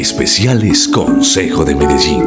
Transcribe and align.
Especiales 0.00 0.88
Consejo 0.88 1.62
de 1.66 1.74
Medellín. 1.74 2.24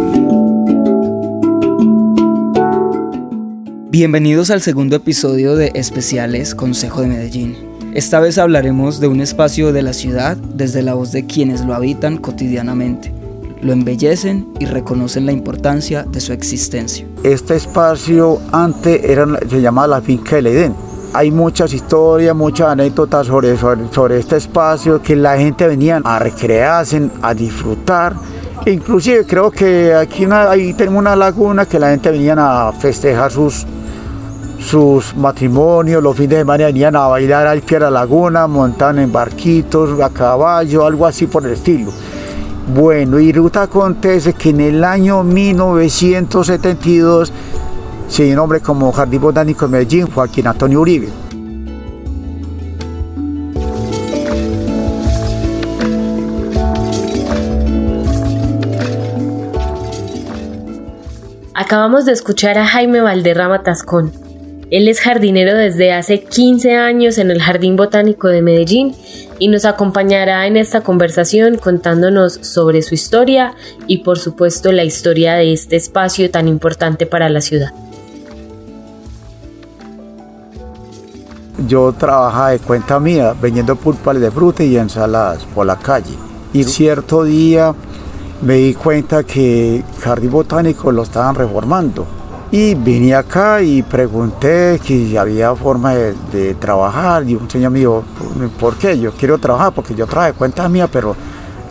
Bienvenidos 3.89 4.51
al 4.51 4.61
segundo 4.61 4.95
episodio 4.97 5.55
de 5.55 5.71
Especiales 5.73 6.53
Consejo 6.53 7.01
de 7.01 7.07
Medellín. 7.07 7.55
Esta 7.95 8.19
vez 8.19 8.37
hablaremos 8.37 8.99
de 8.99 9.07
un 9.07 9.21
espacio 9.21 9.73
de 9.73 9.81
la 9.81 9.93
ciudad 9.93 10.37
desde 10.37 10.83
la 10.83 10.93
voz 10.93 11.11
de 11.11 11.25
quienes 11.25 11.65
lo 11.65 11.73
habitan 11.73 12.17
cotidianamente, 12.17 13.11
lo 13.63 13.73
embellecen 13.73 14.47
y 14.59 14.65
reconocen 14.65 15.25
la 15.25 15.31
importancia 15.31 16.03
de 16.03 16.21
su 16.21 16.31
existencia. 16.31 17.07
Este 17.23 17.55
espacio 17.55 18.39
antes 18.51 19.03
era, 19.03 19.25
se 19.49 19.61
llamaba 19.61 19.87
la 19.87 20.01
finca 20.01 20.35
del 20.35 20.45
Edén. 20.45 20.92
Hay 21.15 21.29
muchas 21.29 21.71
historias, 21.73 22.35
muchas 22.35 22.69
anécdotas 22.69 23.27
sobre, 23.27 23.55
sobre, 23.57 24.17
este 24.17 24.37
espacio 24.37 24.99
que 24.99 25.15
la 25.15 25.37
gente 25.37 25.67
venía 25.67 26.01
a 26.03 26.17
recrearse, 26.17 27.07
a 27.21 27.35
disfrutar. 27.35 28.15
Inclusive 28.65 29.23
creo 29.27 29.51
que 29.51 29.93
aquí 29.93 30.25
ahí 30.25 30.73
tenemos 30.73 31.01
una 31.01 31.15
laguna 31.15 31.67
que 31.67 31.77
la 31.77 31.91
gente 31.91 32.09
venía 32.09 32.33
a 32.37 32.71
festejar 32.71 33.31
sus, 33.31 33.63
sus 34.59 35.15
matrimonios, 35.15 36.01
los 36.01 36.15
fines 36.15 36.31
de 36.31 36.37
semana 36.37 36.65
venían 36.65 36.95
a 36.95 37.05
bailar 37.05 37.45
al 37.45 37.61
pie 37.61 37.77
de 37.77 37.85
la 37.85 37.91
laguna, 37.91 38.47
montaban 38.47 38.97
en 38.97 39.11
barquitos, 39.11 40.01
a 40.01 40.09
caballo, 40.09 40.83
algo 40.83 41.05
así 41.05 41.27
por 41.27 41.45
el 41.45 41.53
estilo. 41.53 41.91
Bueno, 42.73 43.19
y 43.19 43.31
ruta 43.31 43.61
acontece 43.63 44.33
que 44.33 44.49
en 44.49 44.61
el 44.61 44.83
año 44.83 45.23
1972 45.23 47.31
se 48.13 48.25
dio 48.25 48.35
nombre 48.35 48.59
como 48.59 48.91
Jardín 48.91 49.21
Botánico 49.21 49.65
de 49.65 49.71
Medellín, 49.71 50.05
Joaquín 50.05 50.45
Antonio 50.45 50.81
Uribe. 50.81 51.09
Acabamos 61.55 62.05
de 62.05 62.11
escuchar 62.11 62.59
a 62.59 62.67
Jaime 62.67 63.01
Valderrama 63.01 63.63
Tascón. 63.63 64.11
Él 64.69 64.87
es 64.87 64.99
jardinero 64.99 65.55
desde 65.55 65.91
hace 65.91 66.23
15 66.23 66.75
años 66.75 67.17
en 67.17 67.31
el 67.31 67.41
Jardín 67.41 67.75
Botánico 67.75 68.27
de 68.27 68.43
Medellín 68.43 68.95
y 69.39 69.47
nos 69.47 69.65
acompañará 69.65 70.45
en 70.45 70.55
esta 70.57 70.81
conversación 70.81 71.57
contándonos 71.57 72.33
sobre 72.33 72.83
su 72.83 72.93
historia 72.93 73.55
y 73.87 74.03
por 74.03 74.19
supuesto 74.19 74.71
la 74.71 74.83
historia 74.83 75.33
de 75.33 75.51
este 75.51 75.77
espacio 75.77 76.29
tan 76.29 76.47
importante 76.47 77.07
para 77.07 77.27
la 77.29 77.41
ciudad. 77.41 77.73
Yo 81.67 81.93
trabajaba 81.93 82.49
de 82.49 82.59
cuenta 82.59 82.99
mía 82.99 83.33
vendiendo 83.39 83.75
pulpas 83.75 84.19
de 84.19 84.31
fruta 84.31 84.63
y 84.63 84.77
ensaladas 84.77 85.45
por 85.45 85.65
la 85.65 85.77
calle. 85.77 86.17
Y 86.53 86.63
cierto 86.63 87.23
día 87.23 87.73
me 88.41 88.55
di 88.55 88.73
cuenta 88.73 89.23
que 89.23 89.83
Jardín 90.01 90.31
Botánico 90.31 90.91
lo 90.91 91.03
estaban 91.03 91.35
reformando. 91.35 92.05
Y 92.51 92.75
vine 92.75 93.15
acá 93.15 93.61
y 93.61 93.81
pregunté 93.81 94.77
si 94.77 95.17
había 95.17 95.55
forma 95.55 95.95
de, 95.95 96.53
trabajar. 96.59 97.27
Y 97.27 97.35
un 97.35 97.49
señor 97.49 97.71
me 97.71 97.79
dijo, 97.79 98.03
¿por 98.59 98.75
qué? 98.75 98.99
Yo 98.99 99.11
quiero 99.13 99.39
trabajar 99.39 99.73
porque 99.73 99.95
yo 99.95 100.05
trabajo 100.05 100.33
de 100.33 100.37
cuenta 100.37 100.69
mía, 100.69 100.87
pero 100.87 101.15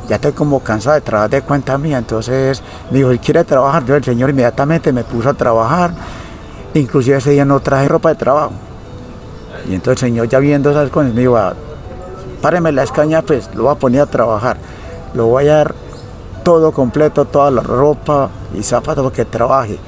ya 0.09 0.17
estoy 0.17 0.33
como 0.33 0.59
cansado 0.61 0.95
de 0.95 1.03
trabajar 1.03 1.31
de 1.31 1.43
cuenta 1.43 1.79
mía. 1.79 1.99
Entonces 1.99 2.63
me 2.91 2.99
dijo, 2.99 3.13
¿y 3.13 3.19
quiere 3.21 3.45
trabajar? 3.45 3.85
Yo 3.85 3.95
el 3.95 4.03
señor 4.03 4.31
inmediatamente 4.31 4.93
me 4.93 5.05
puso 5.05 5.29
a 5.29 5.35
trabajar. 5.35 5.95
Inclusive 6.75 7.19
ese 7.19 7.31
día 7.31 7.45
no 7.45 7.61
traje 7.61 7.87
ropa 7.87 8.09
de 8.09 8.15
trabajo. 8.17 8.53
Y 9.69 9.75
entonces 9.75 10.03
el 10.03 10.09
señor 10.11 10.29
ya 10.29 10.39
viendo 10.39 10.71
esas 10.71 10.91
cosas 10.91 11.13
me 11.15 11.21
dijo, 11.21 11.37
ah, 11.37 11.55
páreme 12.41 12.73
la 12.73 12.83
escaña, 12.83 13.23
pues 13.23 13.49
lo 13.55 13.65
voy 13.65 13.73
a 13.73 13.79
poner 13.79 14.01
a 14.03 14.07
trabajar. 14.07 14.57
Lo 15.15 15.27
voy 15.27 15.49
a 15.49 15.57
dar 15.57 15.75
todo 16.43 16.73
completo, 16.73 17.25
toda 17.25 17.51
la 17.51 17.63
ropa 17.63 18.31
y 18.59 18.63
zapatos 18.63 19.05
para 19.05 19.15
que 19.15 19.25
trabaje. 19.25 19.79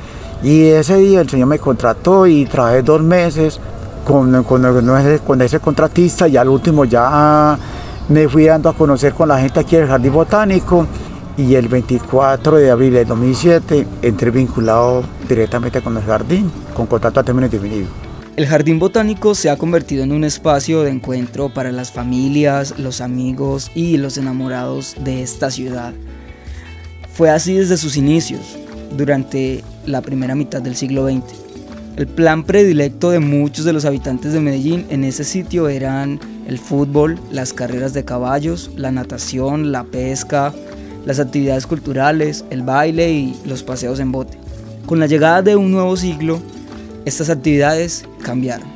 Y 0.42 0.68
ese 0.68 0.96
día 0.96 1.20
el 1.20 1.28
señor 1.28 1.48
me 1.48 1.58
contrató 1.58 2.26
y 2.26 2.44
trabajé 2.46 2.82
dos 2.82 3.02
meses 3.02 3.58
con, 4.04 4.44
con, 4.44 5.42
ese 5.42 5.60
contratista 5.60 6.28
y 6.28 6.36
al 6.36 6.48
último 6.48 6.84
ya 6.84 7.58
me 8.08 8.28
fui 8.28 8.44
dando 8.44 8.68
a 8.68 8.74
conocer 8.74 9.14
con 9.14 9.28
la 9.28 9.38
gente 9.38 9.60
aquí 9.60 9.76
del 9.76 9.88
Jardín 9.88 10.12
Botánico 10.12 10.86
y 11.36 11.54
el 11.54 11.68
24 11.68 12.58
de 12.58 12.70
abril 12.70 12.92
de 12.92 13.04
2007 13.06 13.86
entré 14.02 14.30
vinculado 14.30 15.02
directamente 15.28 15.80
con 15.80 15.96
el 15.96 16.02
jardín 16.04 16.50
con 16.74 16.86
contrato 16.86 17.20
a 17.20 17.22
término 17.22 17.46
indefinido. 17.46 18.03
El 18.36 18.48
Jardín 18.48 18.80
Botánico 18.80 19.36
se 19.36 19.48
ha 19.48 19.56
convertido 19.56 20.02
en 20.02 20.10
un 20.10 20.24
espacio 20.24 20.82
de 20.82 20.90
encuentro 20.90 21.54
para 21.54 21.70
las 21.70 21.92
familias, 21.92 22.76
los 22.80 23.00
amigos 23.00 23.70
y 23.76 23.96
los 23.96 24.18
enamorados 24.18 24.96
de 24.98 25.22
esta 25.22 25.52
ciudad. 25.52 25.92
Fue 27.12 27.30
así 27.30 27.54
desde 27.54 27.76
sus 27.76 27.96
inicios, 27.96 28.58
durante 28.96 29.62
la 29.86 30.02
primera 30.02 30.34
mitad 30.34 30.60
del 30.60 30.74
siglo 30.74 31.08
XX. 31.08 31.22
El 31.96 32.08
plan 32.08 32.42
predilecto 32.42 33.12
de 33.12 33.20
muchos 33.20 33.64
de 33.64 33.72
los 33.72 33.84
habitantes 33.84 34.32
de 34.32 34.40
Medellín 34.40 34.84
en 34.90 35.04
ese 35.04 35.22
sitio 35.22 35.68
eran 35.68 36.18
el 36.48 36.58
fútbol, 36.58 37.20
las 37.30 37.52
carreras 37.52 37.92
de 37.92 38.04
caballos, 38.04 38.72
la 38.76 38.90
natación, 38.90 39.70
la 39.70 39.84
pesca, 39.84 40.52
las 41.06 41.20
actividades 41.20 41.68
culturales, 41.68 42.44
el 42.50 42.62
baile 42.62 43.12
y 43.12 43.36
los 43.44 43.62
paseos 43.62 44.00
en 44.00 44.10
bote. 44.10 44.36
Con 44.86 44.98
la 44.98 45.06
llegada 45.06 45.40
de 45.40 45.54
un 45.54 45.70
nuevo 45.70 45.96
siglo, 45.96 46.42
estas 47.04 47.30
actividades 47.30 48.04
cambiaron. 48.22 48.66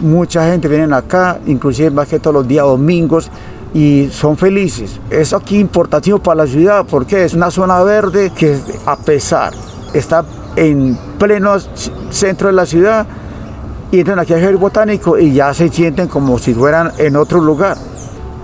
Mucha 0.00 0.50
gente 0.50 0.68
viene 0.68 0.92
acá, 0.94 1.38
inclusive 1.46 1.90
más 1.90 2.08
que 2.08 2.18
todos 2.18 2.34
los 2.34 2.48
días 2.48 2.64
domingos, 2.64 3.30
y 3.74 4.08
son 4.10 4.36
felices. 4.36 4.98
Es 5.10 5.32
aquí 5.32 5.58
importantísimo 5.58 6.18
para 6.18 6.44
la 6.44 6.46
ciudad 6.46 6.86
porque 6.88 7.24
es 7.24 7.34
una 7.34 7.50
zona 7.50 7.82
verde 7.82 8.30
que 8.34 8.58
a 8.86 8.96
pesar 8.96 9.52
está 9.92 10.24
en 10.56 10.98
pleno 11.18 11.56
centro 12.10 12.48
de 12.48 12.54
la 12.54 12.64
ciudad 12.64 13.06
y 13.90 13.98
entran 13.98 14.18
aquí 14.18 14.32
al 14.32 14.40
jardín 14.40 14.60
botánico 14.60 15.18
y 15.18 15.34
ya 15.34 15.52
se 15.52 15.68
sienten 15.68 16.08
como 16.08 16.38
si 16.38 16.54
fueran 16.54 16.92
en 16.98 17.16
otro 17.16 17.40
lugar. 17.40 17.76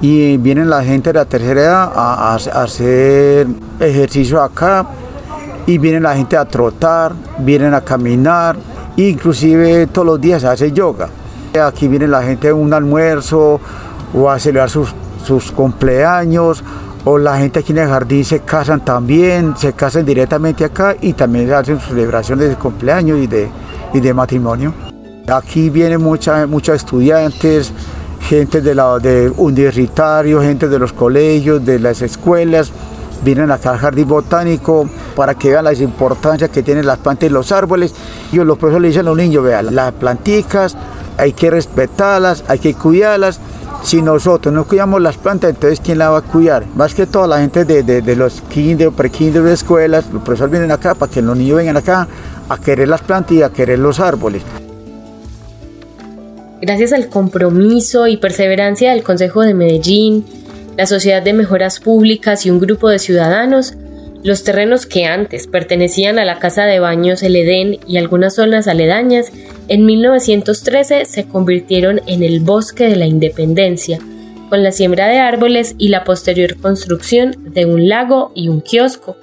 Y 0.00 0.36
vienen 0.36 0.68
la 0.68 0.84
gente 0.84 1.10
de 1.10 1.18
la 1.20 1.24
tercera 1.24 1.60
edad 1.60 1.92
a, 1.94 2.34
a 2.34 2.62
hacer 2.62 3.46
ejercicio 3.80 4.42
acá 4.42 4.86
y 5.66 5.78
vienen 5.78 6.02
la 6.02 6.14
gente 6.14 6.36
a 6.36 6.44
trotar, 6.44 7.12
vienen 7.38 7.72
a 7.72 7.80
caminar, 7.80 8.56
inclusive 8.96 9.86
todos 9.86 10.06
los 10.06 10.20
días 10.20 10.44
hace 10.44 10.72
yoga. 10.72 11.08
Aquí 11.62 11.88
viene 11.88 12.08
la 12.08 12.22
gente 12.22 12.48
a 12.48 12.54
un 12.54 12.72
almuerzo 12.72 13.60
o 14.14 14.30
a 14.30 14.38
celebrar 14.38 14.70
sus, 14.70 14.94
sus 15.24 15.52
cumpleaños 15.52 16.64
o 17.04 17.18
la 17.18 17.36
gente 17.38 17.60
aquí 17.60 17.72
en 17.72 17.78
el 17.78 17.88
jardín 17.88 18.24
se 18.24 18.40
casan 18.40 18.84
también, 18.84 19.56
se 19.56 19.72
casan 19.72 20.04
directamente 20.04 20.64
acá 20.64 20.96
y 21.00 21.14
también 21.14 21.52
hacen 21.52 21.80
celebraciones 21.80 22.48
de 22.48 22.56
cumpleaños 22.56 23.18
y 23.18 23.26
de, 23.26 23.48
y 23.92 24.00
de 24.00 24.14
matrimonio. 24.14 24.72
Aquí 25.28 25.70
vienen 25.70 26.00
muchos 26.02 26.76
estudiantes, 26.76 27.72
gente 28.28 28.60
de, 28.60 28.74
la, 28.74 28.98
de 28.98 29.32
universitarios, 29.36 30.44
gente 30.44 30.68
de 30.68 30.78
los 30.78 30.92
colegios, 30.92 31.64
de 31.64 31.78
las 31.80 32.02
escuelas, 32.02 32.72
vienen 33.24 33.50
acá 33.50 33.70
al 33.70 33.78
jardín 33.78 34.08
botánico 34.08 34.88
para 35.16 35.34
que 35.34 35.50
vean 35.50 35.64
la 35.64 35.72
importancia 35.72 36.48
que 36.48 36.62
tienen 36.62 36.86
las 36.86 36.98
plantas 36.98 37.30
y 37.30 37.32
los 37.32 37.52
árboles. 37.52 37.94
Y 38.32 38.36
los 38.36 38.58
profesores 38.58 38.82
le 38.82 38.88
dicen 38.88 39.06
a 39.06 39.10
los 39.10 39.16
niños, 39.16 39.44
vean, 39.44 39.74
las 39.74 39.92
plantitas 39.92 40.76
hay 41.18 41.32
que 41.32 41.50
respetarlas, 41.50 42.44
hay 42.48 42.58
que 42.58 42.74
cuidarlas. 42.74 43.38
Si 43.84 44.00
nosotros 44.00 44.54
no 44.54 44.64
cuidamos 44.64 45.00
las 45.00 45.16
plantas, 45.16 45.50
entonces 45.50 45.80
¿quién 45.80 45.98
la 45.98 46.10
va 46.10 46.18
a 46.18 46.22
cuidar? 46.22 46.64
Más 46.76 46.94
que 46.94 47.06
toda 47.06 47.26
la 47.26 47.38
gente 47.38 47.64
de, 47.64 47.82
de, 47.82 48.16
los 48.16 48.40
kinder, 48.42 48.90
pre-kinder 48.92 49.42
de 49.42 49.52
escuelas, 49.52 50.04
los 50.12 50.22
profesores 50.22 50.52
vienen 50.52 50.70
acá 50.70 50.94
para 50.94 51.10
que 51.10 51.20
los 51.20 51.36
niños 51.36 51.56
vengan 51.56 51.76
acá 51.76 52.06
a 52.48 52.58
querer 52.58 52.88
las 52.88 53.00
plantas 53.00 53.32
y 53.32 53.42
a 53.42 53.50
querer 53.50 53.80
los 53.80 53.98
árboles. 53.98 54.42
Gracias 56.60 56.92
al 56.92 57.08
compromiso 57.08 58.06
y 58.06 58.18
perseverancia 58.18 58.92
del 58.92 59.02
Consejo 59.02 59.42
de 59.42 59.52
Medellín, 59.52 60.24
la 60.76 60.86
Sociedad 60.86 61.22
de 61.22 61.32
Mejoras 61.32 61.80
Públicas 61.80 62.46
y 62.46 62.50
un 62.50 62.58
grupo 62.58 62.88
de 62.88 62.98
ciudadanos, 62.98 63.74
los 64.22 64.44
terrenos 64.44 64.86
que 64.86 65.04
antes 65.04 65.46
pertenecían 65.46 66.18
a 66.18 66.24
la 66.24 66.38
Casa 66.38 66.64
de 66.64 66.78
Baños 66.78 67.22
El 67.22 67.36
Edén 67.36 67.78
y 67.86 67.98
algunas 67.98 68.36
zonas 68.36 68.68
aledañas, 68.68 69.32
en 69.68 69.84
1913 69.84 71.04
se 71.04 71.24
convirtieron 71.26 72.00
en 72.06 72.22
el 72.22 72.40
Bosque 72.40 72.88
de 72.88 72.96
la 72.96 73.06
Independencia, 73.06 73.98
con 74.48 74.62
la 74.62 74.72
siembra 74.72 75.08
de 75.08 75.18
árboles 75.18 75.74
y 75.78 75.88
la 75.88 76.04
posterior 76.04 76.56
construcción 76.58 77.36
de 77.52 77.66
un 77.66 77.88
lago 77.88 78.32
y 78.34 78.48
un 78.48 78.60
kiosco. 78.60 79.16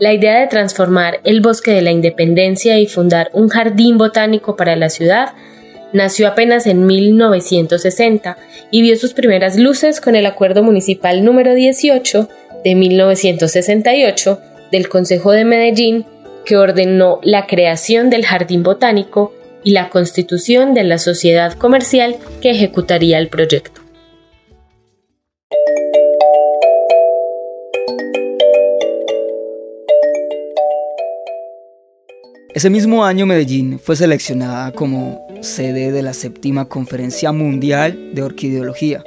La 0.00 0.12
idea 0.12 0.38
de 0.38 0.46
transformar 0.46 1.20
el 1.24 1.40
Bosque 1.40 1.72
de 1.72 1.82
la 1.82 1.90
Independencia 1.90 2.78
y 2.78 2.86
fundar 2.86 3.30
un 3.32 3.48
jardín 3.48 3.98
botánico 3.98 4.54
para 4.56 4.76
la 4.76 4.90
ciudad 4.90 5.32
Nació 5.92 6.28
apenas 6.28 6.66
en 6.66 6.86
1960 6.86 8.36
y 8.70 8.82
vio 8.82 8.96
sus 8.96 9.14
primeras 9.14 9.56
luces 9.56 10.00
con 10.00 10.16
el 10.16 10.26
Acuerdo 10.26 10.62
Municipal 10.62 11.24
número 11.24 11.54
18 11.54 12.28
de 12.64 12.74
1968 12.74 14.40
del 14.70 14.88
Consejo 14.88 15.32
de 15.32 15.44
Medellín 15.44 16.04
que 16.44 16.56
ordenó 16.56 17.20
la 17.22 17.46
creación 17.46 18.10
del 18.10 18.26
Jardín 18.26 18.62
Botánico 18.62 19.34
y 19.64 19.72
la 19.72 19.88
constitución 19.90 20.74
de 20.74 20.84
la 20.84 20.98
sociedad 20.98 21.52
comercial 21.54 22.16
que 22.40 22.50
ejecutaría 22.50 23.18
el 23.18 23.28
proyecto. 23.28 23.77
Ese 32.58 32.70
mismo 32.70 33.04
año 33.04 33.24
Medellín 33.24 33.78
fue 33.78 33.94
seleccionada 33.94 34.72
como 34.72 35.24
sede 35.42 35.92
de 35.92 36.02
la 36.02 36.12
séptima 36.12 36.64
Conferencia 36.64 37.30
Mundial 37.30 38.10
de 38.14 38.24
Orquideología. 38.24 39.04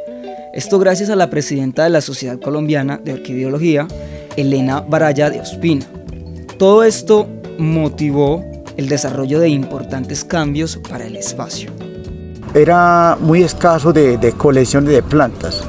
Esto 0.53 0.79
gracias 0.79 1.09
a 1.09 1.17
la 1.17 1.29
presidenta 1.29 1.83
de 1.83 1.89
la 1.89 1.99
Sociedad 1.99 2.39
Colombiana 2.39 2.97
de 3.03 3.11
Orquideología, 3.11 3.89
Elena 4.37 4.79
Baraya 4.79 5.29
de 5.29 5.41
Ospina. 5.41 5.85
Todo 6.57 6.85
esto 6.85 7.27
motivó 7.57 8.41
el 8.77 8.87
desarrollo 8.87 9.41
de 9.41 9.49
importantes 9.49 10.23
cambios 10.23 10.77
para 10.77 11.05
el 11.05 11.17
espacio. 11.17 11.71
Era 12.53 13.17
muy 13.19 13.43
escaso 13.43 13.91
de, 13.91 14.17
de 14.17 14.31
colecciones 14.31 14.93
de 14.93 15.03
plantas 15.03 15.61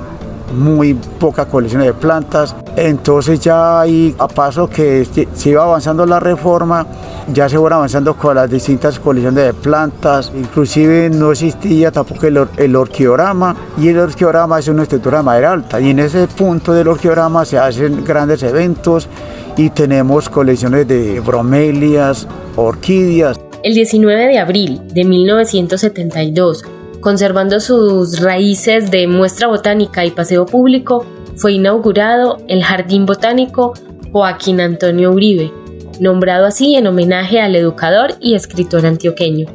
muy 0.52 0.94
poca 0.94 1.46
colección 1.46 1.82
de 1.82 1.92
plantas. 1.92 2.54
Entonces 2.76 3.40
ya 3.40 3.80
ahí 3.80 4.14
a 4.18 4.28
paso 4.28 4.68
que 4.68 5.06
se 5.34 5.50
iba 5.50 5.62
avanzando 5.62 6.06
la 6.06 6.20
reforma, 6.20 6.86
ya 7.32 7.48
se 7.48 7.56
iban 7.56 7.72
avanzando 7.72 8.14
con 8.16 8.36
las 8.36 8.50
distintas 8.50 8.98
colecciones 8.98 9.44
de 9.44 9.54
plantas. 9.54 10.32
Inclusive 10.34 11.10
no 11.10 11.32
existía 11.32 11.90
tampoco 11.90 12.26
el, 12.26 12.46
el 12.56 12.76
orquiorama 12.76 13.54
y 13.78 13.88
el 13.88 13.98
orquiorama 13.98 14.58
es 14.58 14.68
una 14.68 14.84
estructura 14.84 15.18
de 15.18 15.24
madera 15.24 15.52
alta 15.52 15.80
y 15.80 15.90
en 15.90 15.98
ese 15.98 16.26
punto 16.28 16.72
del 16.72 16.88
orquiorama 16.88 17.44
se 17.44 17.58
hacen 17.58 18.04
grandes 18.04 18.42
eventos 18.42 19.08
y 19.56 19.70
tenemos 19.70 20.28
colecciones 20.28 20.88
de 20.88 21.20
bromelias, 21.20 22.26
orquídeas. 22.56 23.38
El 23.62 23.74
19 23.74 24.26
de 24.26 24.38
abril 24.38 24.80
de 24.92 25.04
1972 25.04 26.64
conservando 27.02 27.60
sus 27.60 28.20
raíces 28.20 28.90
de 28.90 29.06
muestra 29.08 29.48
botánica 29.48 30.06
y 30.06 30.12
paseo 30.12 30.46
público, 30.46 31.04
fue 31.36 31.52
inaugurado 31.52 32.38
el 32.48 32.62
Jardín 32.62 33.04
Botánico 33.04 33.74
Joaquín 34.12 34.60
Antonio 34.60 35.10
Uribe, 35.10 35.52
nombrado 36.00 36.46
así 36.46 36.76
en 36.76 36.86
homenaje 36.86 37.40
al 37.40 37.56
educador 37.56 38.14
y 38.20 38.34
escritor 38.34 38.86
antioqueño. 38.86 39.48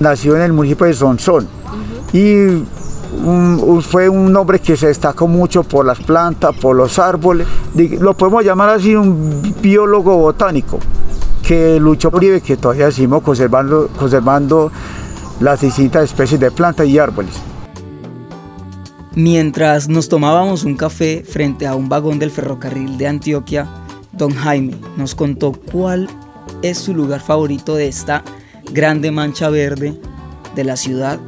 Nació 0.00 0.36
en 0.36 0.42
el 0.42 0.52
municipio 0.52 0.86
de 0.86 0.94
Sonsón 0.94 1.46
y 2.12 2.64
fue 3.82 4.08
un 4.08 4.34
hombre 4.36 4.58
que 4.58 4.76
se 4.76 4.88
destacó 4.88 5.28
mucho 5.28 5.62
por 5.62 5.86
las 5.86 6.00
plantas, 6.00 6.56
por 6.56 6.74
los 6.74 6.98
árboles. 6.98 7.46
Lo 8.00 8.14
podemos 8.14 8.44
llamar 8.44 8.70
así 8.70 8.96
un 8.96 9.54
biólogo 9.62 10.16
botánico 10.16 10.80
que 11.46 11.78
luchó 11.78 12.10
por 12.10 12.18
Uribe, 12.18 12.40
que 12.40 12.56
todavía 12.56 12.90
seguimos 12.90 13.22
conservando, 13.22 13.88
conservando 13.96 14.72
las 15.40 15.60
distintas 15.60 16.04
especies 16.04 16.40
de 16.40 16.50
plantas 16.50 16.86
y 16.86 16.98
árboles. 16.98 17.34
Mientras 19.14 19.88
nos 19.88 20.08
tomábamos 20.08 20.64
un 20.64 20.76
café 20.76 21.24
frente 21.24 21.66
a 21.66 21.74
un 21.76 21.88
vagón 21.88 22.18
del 22.18 22.30
ferrocarril 22.30 22.98
de 22.98 23.06
Antioquia, 23.06 23.68
don 24.12 24.34
Jaime 24.34 24.74
nos 24.96 25.14
contó 25.14 25.52
cuál 25.52 26.08
es 26.62 26.78
su 26.78 26.94
lugar 26.94 27.20
favorito 27.20 27.76
de 27.76 27.88
esta 27.88 28.24
grande 28.72 29.10
mancha 29.10 29.50
verde 29.50 30.00
de 30.54 30.64
la 30.64 30.76
ciudad, 30.76 31.20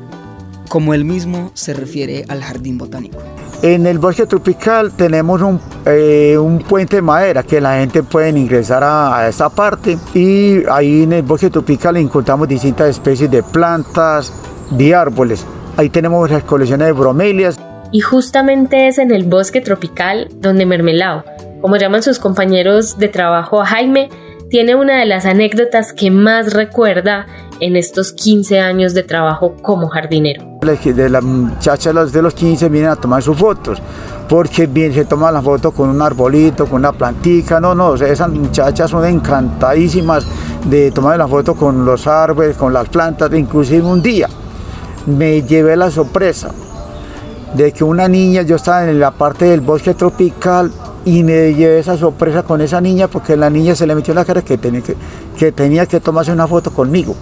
como 0.69 0.95
él 0.95 1.05
mismo 1.05 1.51
se 1.55 1.75
refiere 1.75 2.25
al 2.29 2.43
jardín 2.43 2.79
botánico. 2.79 3.19
En 3.63 3.87
el 3.87 3.99
bosque 3.99 4.27
tropical 4.27 4.93
tenemos 4.93 5.41
un, 5.41 5.61
eh, 5.87 6.37
un, 6.39 6.59
puente 6.59 6.97
de 6.97 7.03
madera 7.03 7.43
que 7.43 7.61
la 7.61 7.79
gente 7.79 8.03
puede 8.03 8.29
ingresar 8.29 8.85
a, 8.85 9.19
a, 9.19 9.29
esta 9.29 9.49
parte 9.49 9.97
y 10.15 10.63
ahí 10.71 11.05
en 11.05 11.15
el 11.15 11.23
bosque 11.23 11.49
tropical 11.49 11.97
encontramos 11.97 12.47
distintas 12.49 12.91
especies 12.91 13.31
de 13.31 13.43
plantas, 13.43 14.33
de 14.71 14.95
árboles. 14.95 15.47
Ahí 15.77 15.89
tenemos 15.89 16.31
las 16.31 16.45
colecciones 16.45 16.87
de 16.87 16.93
bromelias. 16.93 17.59
Y 17.93 18.01
justamente 18.01 18.89
es 18.89 18.99
en 18.99 19.11
el 19.11 19.25
bosque 19.25 19.61
tropical 19.61 20.29
donde 20.37 20.67
Mermelao, 20.67 21.25
como 21.61 21.77
llaman 21.77 22.03
sus 22.03 22.19
compañeros 22.19 22.99
de 22.99 23.09
trabajo 23.09 23.61
a 23.61 23.67
Jaime, 23.67 24.11
tiene 24.49 24.75
una 24.75 24.99
de 24.99 25.07
las 25.07 25.27
anécdotas 25.27 25.93
que 25.93 26.11
más 26.11 26.53
recuerda 26.53 27.27
en 27.61 27.77
estos 27.77 28.13
15 28.13 28.61
años 28.61 28.95
de 28.95 29.03
trabajo 29.03 29.57
como 29.63 29.89
jardinero. 29.89 30.45
De 30.61 31.09
las 31.09 31.23
muchachas 31.23 32.13
de 32.13 32.23
los 32.23 32.35
15 32.35 32.69
vienen 32.69 32.91
a 32.91 32.97
tomar 32.97 33.23
sus 33.23 33.37
fotos, 33.37 33.81
porque 34.29 34.67
bien 34.67 34.93
se 34.93 35.05
toman 35.05 35.35
las 35.35 35.45
fotos 35.45 35.73
con 35.73 35.89
un 35.89 36.03
arbolito, 36.03 36.67
con 36.67 36.81
una 36.81 36.93
plantica, 36.93 37.61
no, 37.61 37.75
no, 37.75 37.95
esas 37.95 38.31
muchachas 38.31 38.91
son 38.91 39.05
encantadísimas 39.05 40.27
de 40.65 40.91
tomar 40.91 41.19
las 41.19 41.31
fotos 41.31 41.57
con 41.57 41.85
los 41.85 42.07
árboles, 42.07 42.57
con 42.57 42.73
las 42.73 42.89
plantas, 42.89 43.33
inclusive 43.33 43.83
un 43.83 44.03
día 44.03 44.29
me 45.07 45.43
llevé 45.43 45.77
la 45.77 45.91
sorpresa 45.91 46.51
de 47.55 47.73
que 47.73 47.85
una 47.85 48.09
niña, 48.09 48.43
yo 48.43 48.57
estaba 48.57 48.89
en 48.89 48.99
la 48.99 49.13
parte 49.13 49.47
del 49.47 49.61
bosque 49.61 49.95
tropical 49.95 50.71
y 51.05 51.23
me 51.23 51.55
llevé 51.55 51.79
esa 51.79 51.97
sorpresa 51.97 52.43
con 52.43 52.61
esa 52.61 52.81
niña 52.81 53.09
porque 53.09 53.37
la 53.37 53.49
niña 53.49 53.75
se 53.75 53.87
le 53.87 53.95
metió 53.95 54.13
en 54.13 54.17
la 54.17 54.25
cara 54.25 54.43
que 54.43 54.59
tenía 54.59 54.83
que, 54.83 54.97
que 55.39 55.53
tenía 55.53 55.87
que 55.87 56.01
tomarse 56.01 56.33
una 56.33 56.47
foto 56.47 56.73
conmigo. 56.73 57.15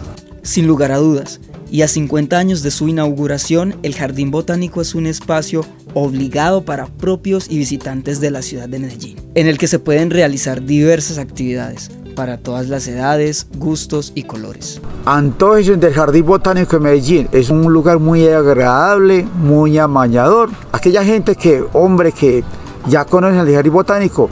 Sin 0.45 0.67
lugar 0.67 0.93
a 0.93 0.99
dudas, 0.99 1.41
y 1.71 1.81
a 1.81 1.89
50 1.89 2.37
años 2.37 2.63
de 2.63 2.71
su 2.71 2.87
inauguración, 2.87 3.77
el 3.83 3.95
Jardín 3.95 4.31
Botánico 4.31 4.83
es 4.83 4.95
un 4.95 5.07
espacio 5.07 5.65
obligado 5.95 6.67
para 6.67 6.85
propios 6.85 7.51
y 7.51 7.57
visitantes 7.57 8.21
de 8.21 8.31
la 8.31 8.43
ciudad 8.43 8.69
de 8.69 8.79
Medellín, 8.79 9.17
en 9.35 9.47
el 9.47 9.57
que 9.57 9.69
se 9.69 9.79
pueden 9.79 10.11
realizar 10.11 10.63
diversas 10.63 11.17
actividades 11.17 11.91
para 12.15 12.37
todas 12.37 12.69
las 12.69 12.87
edades, 12.87 13.47
gustos 13.57 14.13
y 14.15 14.25
colores. 14.25 14.83
Antojo 15.07 15.57
del 15.57 15.95
Jardín 15.95 16.27
Botánico 16.27 16.77
de 16.77 16.81
Medellín 16.81 17.29
es 17.33 17.49
un 17.49 17.73
lugar 17.73 17.99
muy 17.99 18.29
agradable, 18.29 19.23
muy 19.23 19.79
amañador. 19.79 20.51
Aquella 20.73 21.03
gente 21.03 21.37
que, 21.37 21.65
hombre, 21.73 22.13
que 22.13 22.45
ya 22.87 23.07
conocen 23.07 23.49
el 23.49 23.55
Jardín 23.55 23.73
Botánico, 23.73 24.29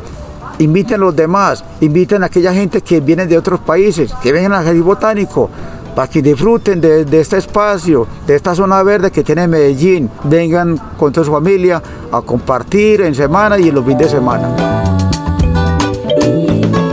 inviten 0.59 0.97
a 0.97 0.99
los 0.99 1.17
demás, 1.17 1.65
inviten 1.81 2.23
a 2.23 2.27
aquella 2.27 2.53
gente 2.53 2.83
que 2.83 3.01
viene 3.01 3.27
de 3.27 3.39
otros 3.39 3.61
países, 3.61 4.13
que 4.23 4.31
vengan 4.31 4.53
al 4.53 4.65
Jardín 4.67 4.85
Botánico, 4.85 5.49
para 5.95 6.09
que 6.09 6.23
disfruten 6.23 6.81
de, 6.81 7.05
de, 7.05 7.21
este 7.21 7.39
espacio, 7.39 8.07
de 8.27 8.37
esta 8.37 8.55
zona 8.55 8.83
verde 8.83 9.11
que 9.11 9.23
tiene 9.23 9.47
Medellín. 9.47 10.11
Vengan 10.25 10.79
con 10.99 11.13
toda 11.13 11.25
su 11.27 11.33
familia 11.33 11.83
a 12.11 12.23
compartir 12.23 13.03
en 13.03 13.15
semana 13.15 13.59
y 13.59 13.69
en 13.69 13.75
los 13.75 13.85
fines 13.85 13.99
de 13.99 14.09
semana. 14.09 14.83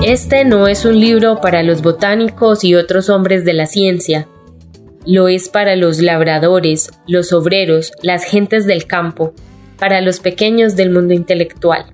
Este 0.03 0.43
no 0.43 0.67
es 0.67 0.85
un 0.85 0.99
libro 0.99 1.39
para 1.39 1.61
los 1.61 1.81
botánicos 1.81 2.63
y 2.63 2.73
otros 2.73 3.09
hombres 3.09 3.45
de 3.45 3.53
la 3.53 3.67
ciencia. 3.67 4.27
Lo 5.05 5.27
es 5.27 5.49
para 5.49 5.75
los 5.75 5.99
labradores, 5.99 6.89
los 7.05 7.31
obreros, 7.31 7.91
las 8.01 8.23
gentes 8.23 8.65
del 8.65 8.85
campo, 8.85 9.33
para 9.77 10.01
los 10.01 10.19
pequeños 10.19 10.75
del 10.75 10.89
mundo 10.89 11.13
intelectual. 11.13 11.85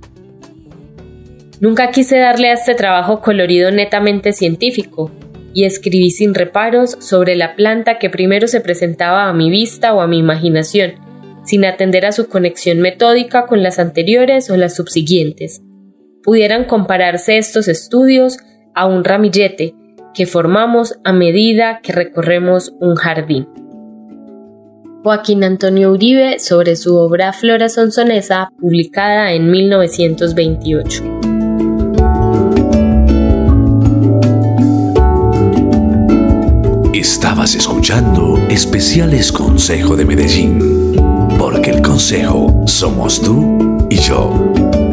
Nunca 1.60 1.92
quise 1.92 2.18
darle 2.18 2.50
a 2.50 2.54
este 2.54 2.76
trabajo 2.76 3.22
colorido 3.22 3.72
netamente 3.72 4.34
científico, 4.34 5.12
y 5.56 5.64
escribí 5.64 6.12
sin 6.12 6.36
reparos 6.36 6.98
sobre 7.00 7.36
la 7.36 7.56
planta 7.56 7.98
que 7.98 8.10
primero 8.10 8.48
se 8.48 8.60
presentaba 8.60 9.30
a 9.30 9.34
mi 9.34 9.50
vista 9.50 9.94
o 9.94 10.02
a 10.02 10.08
mi 10.08 10.20
imaginación, 10.20 10.96
sin 11.46 11.64
atender 11.64 12.06
a 12.06 12.12
su 12.12 12.28
conexión 12.28 12.80
metódica 12.82 13.46
con 13.46 13.64
las 13.64 13.80
anteriores 13.80 14.50
o 14.50 14.58
las 14.58 14.76
subsiguientes. 14.76 15.62
Pudieran 16.24 16.66
compararse 16.66 17.38
estos 17.38 17.70
estudios 17.70 18.38
a 18.74 18.86
un 18.86 19.06
ramillete 19.06 19.76
que 20.14 20.26
formamos 20.26 21.00
a 21.06 21.14
medida 21.14 21.80
que 21.82 21.94
recorremos 21.94 22.74
un 22.82 22.96
jardín. 22.96 23.48
Joaquín 25.04 25.44
Antonio 25.46 25.92
Uribe 25.92 26.40
sobre 26.40 26.76
su 26.76 26.98
obra 26.98 27.32
Flora 27.32 27.70
Sonsonesa, 27.70 28.50
publicada 28.60 29.32
en 29.32 29.52
1928. 29.52 31.35
Estabas 37.06 37.54
escuchando 37.54 38.36
Especiales 38.50 39.32
Consejo 39.32 39.96
de 39.96 40.06
Medellín, 40.06 40.96
porque 41.38 41.70
el 41.70 41.84
Consejo 41.84 42.64
somos 42.66 43.22
tú 43.22 43.86
y 43.92 43.98
yo. 43.98 44.85